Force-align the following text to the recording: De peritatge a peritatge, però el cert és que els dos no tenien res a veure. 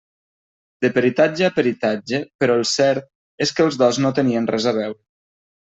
De 0.85 0.89
peritatge 0.95 1.45
a 1.47 1.51
peritatge, 1.59 2.21
però 2.45 2.57
el 2.61 2.67
cert 2.73 3.09
és 3.47 3.55
que 3.59 3.69
els 3.69 3.79
dos 3.85 4.05
no 4.07 4.17
tenien 4.21 4.53
res 4.57 4.71
a 4.73 4.79
veure. 4.81 5.03